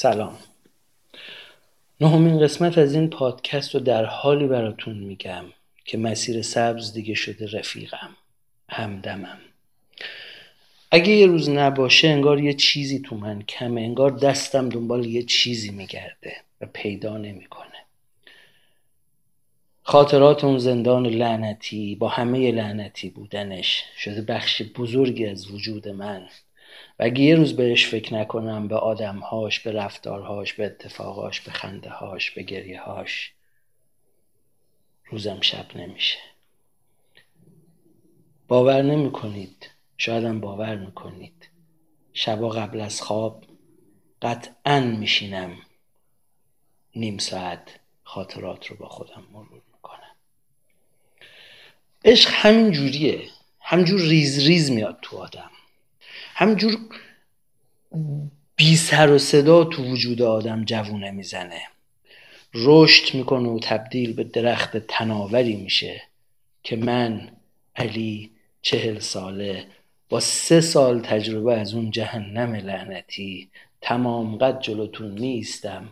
سلام. 0.00 0.38
نهمین 2.00 2.40
قسمت 2.40 2.78
از 2.78 2.94
این 2.94 3.10
پادکست 3.10 3.74
رو 3.74 3.80
در 3.80 4.04
حالی 4.04 4.46
براتون 4.46 4.98
میگم 4.98 5.44
که 5.84 5.98
مسیر 5.98 6.42
سبز 6.42 6.92
دیگه 6.92 7.14
شده 7.14 7.58
رفیقم 7.58 8.16
همدمم. 8.68 9.38
اگه 10.90 11.12
یه 11.12 11.26
روز 11.26 11.48
نباشه 11.48 12.08
انگار 12.08 12.40
یه 12.40 12.54
چیزی 12.54 12.98
تو 12.98 13.16
من 13.16 13.42
کمه 13.42 13.80
انگار 13.80 14.10
دستم 14.10 14.68
دنبال 14.68 15.04
یه 15.06 15.22
چیزی 15.22 15.70
میگرده 15.70 16.36
و 16.60 16.66
پیدا 16.72 17.16
نمی‌کنه. 17.16 17.84
خاطرات 19.82 20.44
اون 20.44 20.58
زندان 20.58 21.06
لعنتی 21.06 21.94
با 21.94 22.08
همه 22.08 22.52
لعنتی 22.52 23.10
بودنش 23.10 23.84
شده 23.96 24.22
بخش 24.22 24.62
بزرگی 24.62 25.26
از 25.26 25.50
وجود 25.50 25.88
من. 25.88 26.28
و 26.98 27.02
اگه 27.02 27.20
یه 27.20 27.34
روز 27.34 27.56
بهش 27.56 27.86
فکر 27.86 28.14
نکنم 28.14 28.68
به 28.68 28.76
آدمهاش 28.76 29.60
به 29.60 29.72
رفتارهاش 29.72 30.54
به 30.54 30.66
اتفاقاش 30.66 31.40
به 31.40 31.50
خنده 31.50 31.90
هاش 31.90 32.30
به 32.30 32.42
گریه 32.42 32.80
هاش 32.80 33.32
روزم 35.04 35.40
شب 35.40 35.76
نمیشه. 35.76 36.18
باور 38.48 38.82
نمی 38.82 39.12
کنید 39.12 39.70
شایدم 39.96 40.40
باور 40.40 40.76
می‌کنید. 40.76 41.48
شبا 42.12 42.48
قبل 42.48 42.80
از 42.80 43.02
خواب 43.02 43.44
قطعا 44.22 44.80
میشینم. 44.80 45.58
نیم 46.96 47.18
ساعت 47.18 47.80
خاطرات 48.02 48.66
رو 48.66 48.76
با 48.76 48.88
خودم 48.88 49.26
مرور 49.32 49.62
می‌کنم. 49.72 50.16
عشق 52.04 52.30
همین 52.32 52.70
جوریه. 52.70 53.28
همجور 53.60 54.00
ریز 54.00 54.46
ریز 54.46 54.70
میاد 54.70 54.98
تو 55.02 55.16
آدم. 55.16 55.50
همجور 56.40 56.78
بی 58.56 58.76
سر 58.76 59.10
و 59.10 59.18
صدا 59.18 59.64
تو 59.64 59.84
وجود 59.84 60.22
آدم 60.22 60.64
جوونه 60.64 61.10
می‌زنه. 61.10 61.60
رشد 62.54 63.14
می‌کنه 63.14 63.48
و 63.48 63.58
تبدیل 63.62 64.12
به 64.12 64.24
درخت 64.24 64.76
تناوری 64.76 65.56
میشه 65.56 66.02
که 66.62 66.76
من 66.76 67.28
علی 67.76 68.30
چهل 68.62 68.98
ساله 68.98 69.66
با 70.08 70.20
سه 70.20 70.60
سال 70.60 71.00
تجربه 71.00 71.54
از 71.54 71.74
اون 71.74 71.90
جهنم 71.90 72.54
لعنتی 72.54 73.48
تمام 73.80 74.36
قد 74.36 74.60
جلوتون 74.60 75.14
نیستم 75.14 75.88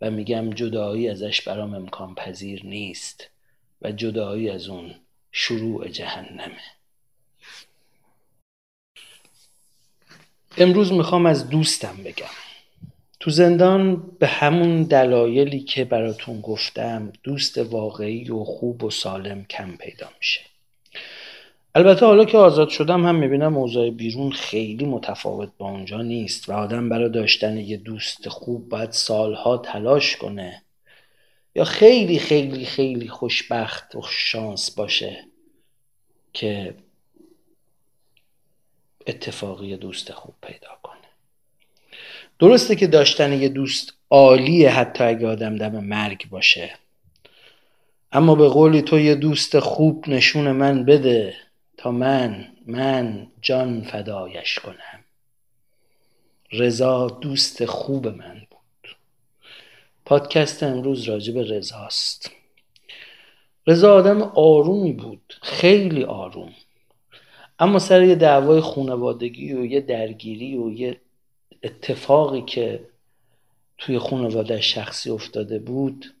و 0.00 0.10
میگم 0.10 0.50
جدایی 0.50 1.08
ازش 1.08 1.42
برام 1.42 1.74
امکان 1.74 2.14
پذیر 2.14 2.66
نیست 2.66 3.30
و 3.82 3.92
جدایی 3.92 4.50
از 4.50 4.68
اون 4.68 4.94
شروع 5.32 5.88
جهنمه. 5.88 6.75
امروز 10.58 10.92
می‌خوام 10.92 11.26
از 11.26 11.48
دوستم 11.48 11.96
بگم. 12.04 12.26
تو 13.20 13.30
زندان 13.30 14.02
به 14.18 14.26
همون 14.26 14.82
دلایلی 14.82 15.60
که 15.60 15.84
براتون 15.84 16.40
گفتم 16.40 17.12
دوست 17.22 17.58
واقعی 17.58 18.30
و 18.30 18.44
خوب 18.44 18.84
و 18.84 18.90
سالم 18.90 19.44
کم 19.44 19.76
پیدا 19.76 20.08
میشه. 20.18 20.40
البته 21.74 22.06
حالا 22.06 22.24
که 22.24 22.38
آزاد 22.38 22.68
شدم 22.68 23.06
هم 23.06 23.14
می‌بینم 23.14 23.56
اوضاع 23.56 23.90
بیرون 23.90 24.30
خیلی 24.32 24.84
متفاوت 24.84 25.48
با 25.58 25.70
اونجا 25.70 26.02
نیست 26.02 26.48
و 26.48 26.52
آدم 26.52 26.88
برای 26.88 27.10
داشتن 27.10 27.56
یه 27.56 27.76
دوست 27.76 28.28
خوب 28.28 28.68
باید 28.68 28.90
سالها 28.90 29.58
تلاش 29.58 30.16
کنه 30.16 30.62
یا 31.54 31.64
خیلی 31.64 32.18
خیلی 32.18 32.64
خیلی 32.64 33.08
خوشبخت 33.08 33.94
و 33.94 34.02
شانس 34.10 34.70
باشه 34.70 35.24
که 36.32 36.74
اتفاقی 39.06 39.76
دوست 39.76 40.12
خوب 40.12 40.34
پیدا 40.42 40.68
کنه. 40.82 40.96
درسته 42.38 42.76
که 42.76 42.86
داشتن 42.86 43.32
یه 43.32 43.48
دوست 43.48 43.92
عالیه 44.10 44.70
حتی 44.70 45.04
اگه 45.04 45.26
آدم 45.26 45.56
دم 45.56 45.84
مرگ 45.84 46.28
باشه. 46.28 46.74
اما 48.12 48.34
به 48.34 48.48
قولی 48.48 48.82
تو 48.82 48.98
یه 48.98 49.14
دوست 49.14 49.58
خوب 49.58 50.08
نشون 50.08 50.52
من 50.52 50.84
بده 50.84 51.34
تا 51.76 51.90
من 51.90 52.48
من 52.66 53.26
جان 53.42 53.82
فدایش 53.82 54.58
کنم. 54.58 55.04
رضا 56.52 57.06
دوست 57.08 57.64
خوب 57.64 58.08
من 58.08 58.46
بود. 58.50 58.96
پادکست 60.04 60.62
امروز 60.62 61.08
راجع 61.08 61.34
به 61.34 61.42
رضاست. 61.42 62.30
رضا 63.66 63.94
آدم 63.94 64.22
آرومی 64.22 64.92
بود 64.92 65.38
خیلی 65.42 66.04
آروم. 66.04 66.54
اما 67.58 67.78
سر 67.78 68.02
یه 68.02 68.14
دعوای 68.14 68.60
خونوادگی 68.60 69.52
و 69.52 69.64
یه 69.64 69.80
درگیری 69.80 70.56
و 70.56 70.70
یه 70.70 71.00
اتفاقی 71.62 72.42
که 72.42 72.88
توی 73.78 73.98
خانواده 73.98 74.60
شخصی 74.60 75.10
افتاده 75.10 75.58
بود 75.58 76.14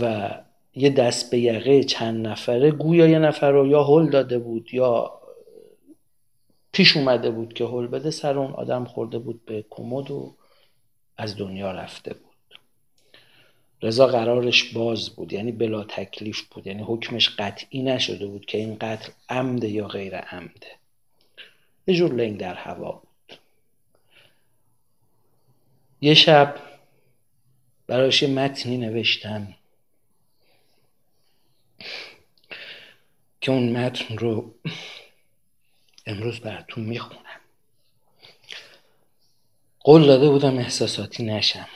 و 0.00 0.30
یه 0.74 0.90
دست 0.90 1.30
به 1.30 1.38
یقه 1.38 1.84
چند 1.84 2.26
نفره 2.26 2.70
گویا 2.70 3.06
یه 3.06 3.18
نفر 3.18 3.50
رو 3.50 3.66
یا 3.66 3.84
هل 3.84 4.10
داده 4.10 4.38
بود 4.38 4.74
یا 4.74 5.20
پیش 6.72 6.96
اومده 6.96 7.30
بود 7.30 7.52
که 7.52 7.64
هل 7.64 7.86
بده 7.86 8.10
سر 8.10 8.38
اون 8.38 8.52
آدم 8.52 8.84
خورده 8.84 9.18
بود 9.18 9.44
به 9.44 9.64
کمد 9.70 10.10
و 10.10 10.36
از 11.16 11.36
دنیا 11.36 11.72
رفته 11.72 12.14
بود. 12.14 12.33
رضا 13.84 14.06
قرارش 14.06 14.64
باز 14.72 15.10
بود 15.10 15.32
یعنی 15.32 15.52
بلا 15.52 15.84
تکلیف 15.84 16.42
بود 16.42 16.66
یعنی 16.66 16.82
حکمش 16.82 17.28
قطعی 17.28 17.82
نشده 17.82 18.26
بود 18.26 18.46
که 18.46 18.58
این 18.58 18.76
قتل 18.80 19.12
عمده 19.28 19.68
یا 19.68 19.88
غیر 19.88 20.16
عمده. 20.16 20.76
یه 21.86 21.94
جور 21.94 22.12
لنگ 22.12 22.38
در 22.38 22.54
هوا 22.54 22.92
بود. 22.92 23.38
یه 26.00 26.14
شب 26.14 26.56
براش 27.86 28.22
یه 28.22 28.28
متنی 28.28 28.76
نوشتم 28.76 29.54
که 33.40 33.52
اون 33.52 33.76
متن 33.76 34.18
رو 34.18 34.54
امروز 36.06 36.40
براتون 36.40 36.84
می‌خونم. 36.84 37.40
قول 39.80 40.06
داده 40.06 40.28
بودم 40.28 40.58
احساساتی 40.58 41.24
نشم. 41.24 41.68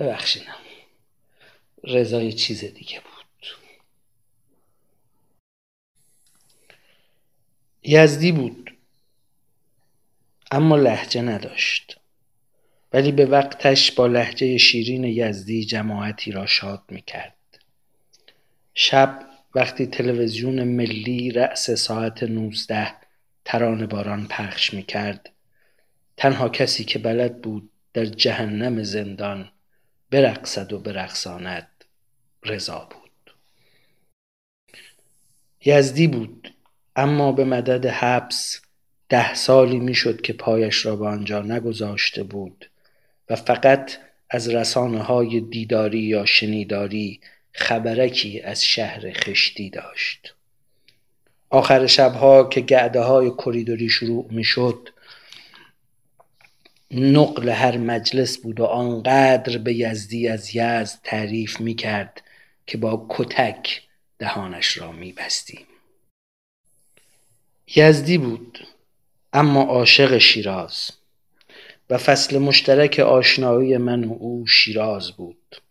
ببخشینم 0.00 0.54
رضا 1.84 2.22
یه 2.22 2.32
چیز 2.32 2.64
دیگه 2.64 3.00
بود. 3.00 3.46
یزدی 7.82 8.32
بود. 8.32 8.76
اما 10.50 10.76
لحجه 10.76 11.22
نداشت. 11.22 12.00
ولی 12.92 13.12
به 13.12 13.26
وقتش 13.26 13.92
با 13.92 14.06
لحجه 14.06 14.58
شیرین 14.58 15.04
یزدی 15.04 15.64
جماعتی 15.64 16.32
را 16.32 16.46
شاد 16.46 16.82
می‌کرد. 16.88 17.36
شب 18.74 19.26
وقتی 19.54 19.86
تلویزیون 19.86 20.64
ملی 20.64 21.30
رأس 21.30 21.70
ساعت 21.70 22.22
نوزده 22.22 22.92
ترانه 23.44 23.86
باران 23.86 24.26
پخش 24.26 24.74
می‌کرد 24.74 25.32
تنها 26.16 26.48
کسی 26.48 26.84
که 26.84 26.98
بلد 26.98 27.42
بود 27.42 27.70
در 27.92 28.04
جهنم 28.04 28.82
زندان 28.82 29.52
برقصد 30.10 30.72
و 30.72 30.78
برقصاند. 30.78 31.68
رضا 32.44 32.88
بود. 32.90 33.34
یزدی 35.64 36.06
بود 36.06 36.54
اما 36.96 37.32
به 37.32 37.44
مدد 37.44 37.86
حبس 37.86 38.60
ده 39.08 39.34
سالی 39.34 39.78
می‌شد 39.78 40.20
که 40.20 40.32
پایش 40.32 40.86
را 40.86 40.96
به 40.96 41.06
آنجا 41.06 41.42
نگذاشته 41.42 42.22
بود 42.22 42.70
و 43.30 43.36
فقط 43.36 43.98
از 44.30 44.48
رسانه 44.48 45.02
های 45.02 45.40
دیداری 45.40 46.00
یا 46.00 46.24
شنیداری 46.24 47.20
خبرکی 47.52 48.40
از 48.40 48.64
شهر 48.64 49.12
خشتی 49.12 49.70
داشت. 49.70 50.34
آخر 51.50 51.86
شبها 51.86 52.44
که 52.44 52.60
گعده 52.60 53.00
های 53.00 53.30
کریدوری 53.30 53.88
شروع 53.88 54.26
می 54.30 54.44
شد 54.44 54.88
نقل 56.92 57.48
هر 57.48 57.76
مجلس 57.76 58.38
بود 58.38 58.60
و 58.60 58.64
آنقدر 58.64 59.58
به 59.58 59.74
یزدی 59.74 60.28
از 60.28 60.56
یزد 60.56 60.98
تعریف 61.04 61.60
می 61.60 61.74
کرد 61.74 62.22
که 62.66 62.78
با 62.78 63.06
کتک 63.08 63.82
دهانش 64.18 64.78
را 64.78 64.92
می 64.92 65.12
بستیم. 65.12 65.66
یزدی 67.76 68.18
بود 68.18 68.66
اما 69.32 69.62
عاشق 69.62 70.18
شیراز 70.18 70.90
و 71.90 71.98
فصل 71.98 72.38
مشترک 72.38 72.98
آشنایی 72.98 73.76
من 73.76 74.04
و 74.04 74.12
او 74.12 74.46
شیراز 74.46 75.12
بود 75.12 75.62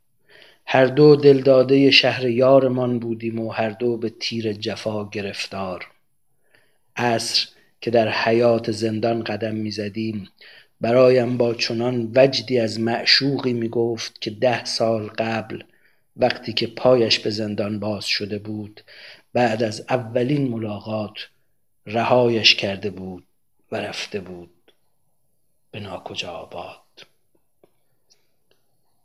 هر 0.66 0.86
دو 0.86 1.16
دلداده 1.16 1.92
شهر 1.92 2.28
یارمان 2.28 3.00
بودیم 3.00 3.40
و 3.40 3.50
هر 3.50 3.70
دو 3.70 3.98
به 3.98 4.10
تیر 4.10 4.54
جفا 4.54 5.10
گرفتار 5.10 5.88
عصر 6.96 7.48
که 7.82 7.92
در 7.92 8.10
حیات 8.10 8.72
زندان 8.72 9.24
قدم 9.24 9.56
می‌زدیم 9.56 10.30
برایم 10.82 11.38
با 11.38 11.54
چنان 11.54 12.12
وجدی 12.16 12.60
از 12.60 12.80
معشوقی 12.80 13.54
می 13.54 13.70
گفت 13.70 14.22
که 14.22 14.32
ده 14.32 14.66
سال 14.66 15.08
قبل 15.08 15.64
وقتی 16.18 16.54
که 16.54 16.68
پایش 16.68 17.20
به 17.20 17.30
زندان 17.30 17.80
باز 17.80 18.06
شده 18.06 18.40
بود 18.40 18.82
بعد 19.34 19.64
از 19.64 19.86
اولین 19.90 20.48
ملاقات 20.48 21.14
رهایش 21.86 22.56
کرده 22.56 22.90
بود 22.90 23.24
و 23.72 23.76
رفته 23.76 24.20
بود. 24.20 24.50
به 25.72 25.80
به 25.80 25.86
ناکجا 25.86 26.32
آباد. 26.32 27.06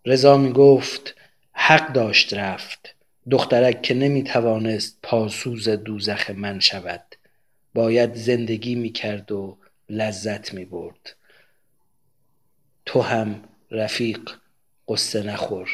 رضا 0.06 0.36
می 0.36 0.52
گفت 0.52 1.14
حق 1.52 1.92
داشت 1.92 2.34
رفت. 2.34 2.94
دخترک 3.30 3.82
که 3.82 3.94
نمی 3.94 4.24
توانست 4.24 4.98
پاسوز 5.02 5.68
دوزخ 5.68 6.30
من 6.30 6.60
شود 6.60 7.02
باید 7.74 8.14
زندگی 8.14 8.74
می 8.74 8.90
کرد 8.92 9.32
و 9.32 9.56
لذت 9.88 10.54
می 10.54 10.64
برد 10.64 11.16
تو 12.86 13.00
هم 13.00 13.44
رفیق 13.70 14.30
قصه 14.88 15.22
نخور 15.22 15.68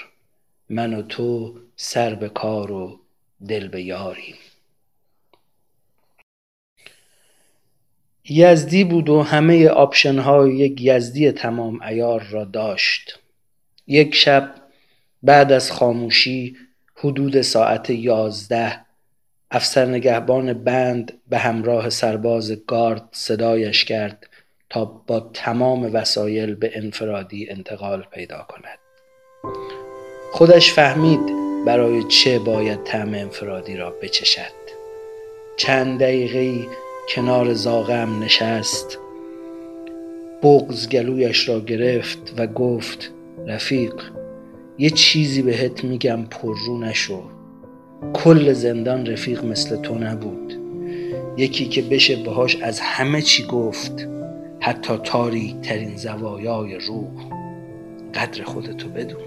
من 0.68 0.94
و 0.94 1.02
تو 1.02 1.58
سر 1.76 2.14
به 2.14 2.28
کار 2.28 2.72
و 2.72 3.00
دل 3.48 3.68
به 3.68 3.82
یاریم. 3.82 4.36
یزدی 8.28 8.84
بود 8.84 9.08
و 9.08 9.22
همه 9.22 9.68
آپشن 9.68 10.18
های 10.18 10.56
یک 10.56 10.80
یزدی 10.80 11.32
تمام 11.32 11.82
ایار 11.82 12.22
را 12.22 12.44
داشت. 12.44 13.18
یک 13.86 14.14
شب 14.14 14.54
بعد 15.22 15.52
از 15.52 15.72
خاموشی 15.72 16.56
حدود 16.96 17.40
ساعت 17.40 17.90
یازده 17.90 18.80
افسر 19.50 19.86
نگهبان 19.86 20.52
بند 20.52 21.12
به 21.28 21.38
همراه 21.38 21.90
سرباز 21.90 22.66
گارد 22.66 23.08
صدایش 23.12 23.84
کرد. 23.84 24.29
تا 24.70 24.84
با 25.06 25.30
تمام 25.34 25.94
وسایل 25.94 26.54
به 26.54 26.70
انفرادی 26.74 27.50
انتقال 27.50 28.06
پیدا 28.12 28.46
کند. 28.48 28.78
خودش 30.32 30.72
فهمید 30.72 31.20
برای 31.66 32.02
چه 32.02 32.38
باید 32.38 32.84
طعم 32.84 33.14
انفرادی 33.14 33.76
را 33.76 33.90
بچشد. 33.90 34.60
چند 35.56 36.00
دقیقه 36.00 36.66
کنار 37.08 37.52
زاغم 37.54 38.22
نشست 38.22 38.98
بغز 40.42 40.88
گلویش 40.88 41.48
را 41.48 41.60
گرفت 41.60 42.34
و 42.36 42.46
گفت 42.46 43.12
رفیق 43.46 43.94
یه 44.78 44.90
چیزی 44.90 45.42
بهت 45.42 45.84
میگم 45.84 46.24
پررو 46.30 46.78
نشو. 46.78 47.22
کل 48.14 48.52
زندان 48.52 49.06
رفیق 49.06 49.44
مثل 49.44 49.76
تو 49.76 49.94
نبود. 49.94 50.54
یکی 51.36 51.68
که 51.68 51.82
بشه 51.82 52.16
باهاش 52.16 52.56
از 52.56 52.80
همه 52.80 53.22
چی 53.22 53.46
گفت 53.46 54.08
حتی 54.60 54.96
تاریک 55.04 55.60
ترین 55.60 55.96
زوایای 55.96 56.78
روح 56.78 57.08
قدر 58.14 58.44
خودتو 58.44 58.88
بدون. 58.88 59.22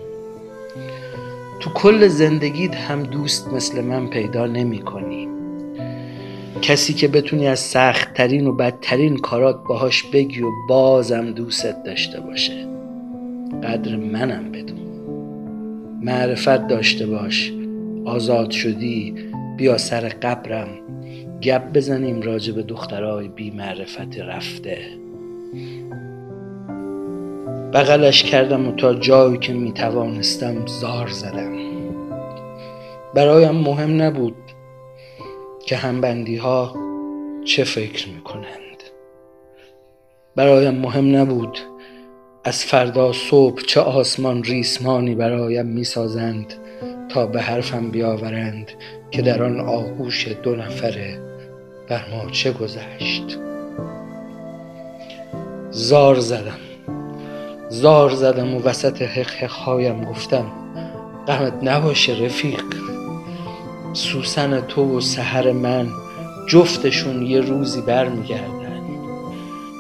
تو 1.60 1.70
کل 1.70 2.08
زندگیت 2.08 2.76
هم 2.76 3.04
دوست 3.04 3.48
مثل 3.48 3.82
من 3.82 4.08
پیدا 4.08 4.48
نمی 4.48 4.80
کنی 4.80 5.28
کسی 6.62 6.94
که 6.94 7.08
بتونی 7.08 7.48
از 7.48 7.60
سختترین 7.60 8.48
و 8.48 8.54
بدترین 8.54 9.18
کارات 9.18 9.64
باهاش 9.68 10.04
بگی 10.04 10.42
و 10.42 10.50
بازم 10.70 11.32
دوستت 11.32 11.84
داشته 11.84 12.20
باشه. 12.20 12.68
قدر 13.64 13.96
منم 13.96 14.52
بدون. 14.52 14.80
معرفت 16.02 16.68
داشته 16.68 17.06
باش. 17.06 17.54
آزاد 18.06 18.52
شدی 18.52 19.16
بیا 19.58 19.78
سر 19.78 20.10
قبرم. 20.10 20.70
گپ 21.42 21.74
بزنیم 21.74 22.22
راجع 22.22 22.54
به 22.54 22.64
دخترای 22.64 23.28
بی 23.28 23.52
معرفت 23.52 24.20
رفته. 24.20 24.78
بغلش 27.74 28.24
کردم 28.24 28.68
و 28.68 28.72
تا 28.72 28.94
جایی 28.94 29.38
که 29.38 29.54
می 29.54 29.72
توانستم 29.72 30.66
زار 30.66 31.08
زدم. 31.08 31.54
برایم 33.16 33.56
مهم 33.56 34.02
نبود 34.02 34.36
که 35.66 35.76
همبندی 35.76 36.36
ها 36.36 36.76
چه 37.46 37.64
فکر 37.64 38.10
می 38.10 38.22
کنند 38.22 38.84
برایم 40.36 40.76
مهم 40.76 41.16
نبود 41.16 41.58
از 42.44 42.66
فردا 42.66 43.14
صبح 43.14 43.62
چه 43.62 43.80
آسمان 43.80 44.44
ریسمانی 44.44 45.16
برایم 45.16 45.66
می‌سازند 45.66 46.54
تا 47.10 47.26
به 47.26 47.42
حرفم 47.42 47.92
بیاورند 47.92 48.72
که 49.12 49.22
در 49.22 49.44
آن 49.44 49.60
آغوش 49.60 50.28
دو 50.28 50.56
نفره 50.56 51.20
بر 51.90 52.02
ما 52.12 52.30
چه 52.32 52.52
گذشت. 52.52 53.40
زار 55.76 56.20
زدم. 56.20 56.60
زار 57.70 58.10
زدم 58.10 58.56
و 58.56 58.60
وسط 58.60 59.02
هایم 59.48 60.04
گفتم 60.04 60.46
غمت 61.28 61.54
نباشه 61.64 62.14
رفیق. 62.26 62.64
سوسن 63.94 64.62
تو 64.62 64.98
و 64.98 65.02
سحر 65.02 65.52
من 65.52 65.88
جفتشون 66.50 67.22
یه 67.22 67.40
روزی 67.40 67.82
برمیگردن. 67.82 68.82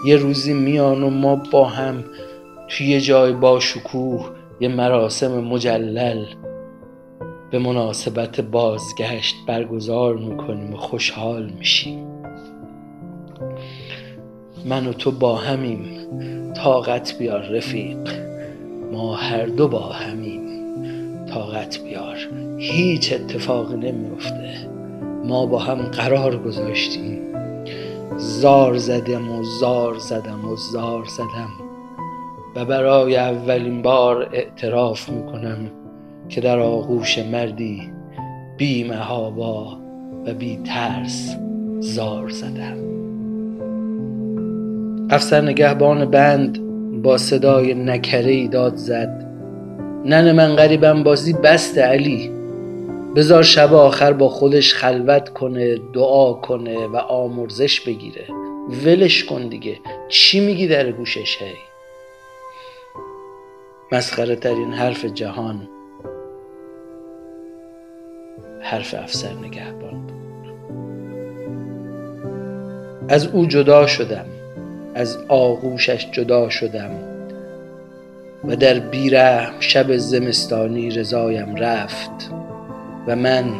یه 0.05 0.15
روزی 0.15 0.53
میان 0.53 1.03
و 1.03 1.09
ما 1.09 1.35
با 1.35 1.65
هم 1.65 2.03
توی 2.69 2.87
یه 2.87 3.01
جای 3.01 3.33
با 3.33 3.59
شکوه 3.59 4.29
یه 4.59 4.67
مراسم 4.67 5.39
مجلل. 5.39 6.25
به 7.51 7.59
مناسبت 7.59 8.41
بازگشت 8.41 9.35
برگزار 9.47 10.15
می‌کنیم 10.15 10.73
و 10.73 10.77
خوشحال 10.77 11.49
میشیم. 11.59 12.12
من 14.65 14.87
و 14.87 14.93
تو 14.93 15.11
با 15.11 15.35
همیم. 15.35 15.85
طاقت 16.53 17.17
بیار 17.17 17.41
رفیق 17.41 17.97
ما 18.91 19.15
هر 19.15 19.45
دو 19.45 19.67
با 19.67 19.79
همیم. 19.79 20.41
طاقت 21.25 21.83
بیار 21.83 22.17
هیچ 22.57 23.13
اتفاقی 23.13 23.75
نمیفته 23.75 24.69
ما 25.25 25.45
با 25.45 25.59
هم 25.59 25.75
قرار 25.75 26.37
گذاشتیم. 26.37 27.19
زار 28.17 28.77
زدم 28.77 29.31
و 29.31 29.43
زار 29.43 29.97
زدم 29.97 30.45
و 30.45 30.55
زار 30.55 31.05
زدم. 31.05 31.49
و 32.55 32.65
برای 32.65 33.15
اولین 33.15 33.81
بار 33.81 34.29
اعتراف 34.33 35.09
می‌کنم 35.09 35.71
که 36.29 36.41
در 36.41 36.59
آغوش 36.59 37.19
مردی 37.19 37.81
بی 38.57 38.83
محابا 38.83 39.77
و 40.25 40.33
بی 40.33 40.57
ترس 40.57 41.35
زار 41.79 42.29
زدم. 42.29 42.92
افسر 45.09 45.41
نگهبان 45.41 46.05
بند 46.05 46.59
با 47.01 47.17
صدای 47.17 47.73
نکره 47.73 48.47
داد 48.47 48.75
زد. 48.75 49.25
نن 50.05 50.31
من 50.31 50.55
غریبم 50.55 51.03
بازی 51.03 51.33
بست 51.33 51.77
علی. 51.77 52.31
بزار 53.15 53.43
شب 53.43 53.73
آخر 53.73 54.13
با 54.13 54.29
خودش 54.29 54.73
خلوت 54.73 55.29
کنه 55.29 55.77
دعا 55.93 56.33
کنه 56.33 56.87
و 56.87 56.95
آمرزش 56.95 57.81
بگیره. 57.81 58.25
ولش 58.85 59.23
کن 59.23 59.47
دیگه 59.47 59.77
چی 60.09 60.39
میگی 60.39 60.67
در 60.67 60.91
گوشش 60.91 61.37
هی؟ 61.41 61.53
مسخره 63.91 64.35
ترین 64.35 64.73
حرف 64.73 65.05
جهان 65.05 65.69
حرف 68.61 68.95
افسر 68.97 69.33
نگهبان 69.33 70.07
بود. 70.07 70.53
از 73.09 73.27
او 73.27 73.45
جدا 73.45 73.87
شدم. 73.87 74.25
از 74.95 75.17
آغوشش 75.27 76.11
جدا 76.11 76.49
شدم 76.49 76.91
و 78.43 78.55
در 78.55 78.79
بیره 78.79 79.49
شب 79.59 79.97
زمستانی 79.97 80.89
رضایم 80.89 81.55
رفت 81.55 82.31
و 83.07 83.15
من 83.15 83.53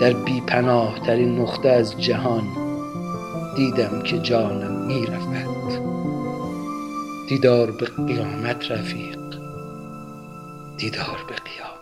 در 0.00 0.12
بی 0.12 0.40
پناه 0.40 1.00
ترین 1.06 1.38
نقطه 1.38 1.68
از 1.68 2.00
جهان 2.00 2.44
دیدم 3.56 4.02
که 4.02 4.18
جانم 4.18 4.86
می 4.86 5.06
رفت 5.06 5.24
دیدار 7.28 7.70
به 7.70 7.86
قیامت 8.06 8.70
رفیق. 8.70 9.18
دیدار 10.76 11.24
به 11.28 11.34
قیامت. 11.34 11.73